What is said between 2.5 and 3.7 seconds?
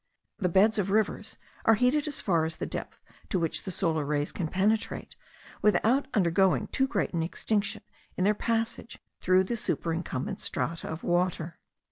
the depth to which